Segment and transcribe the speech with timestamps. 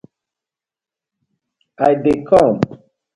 [1.89, 2.51] I dey kom.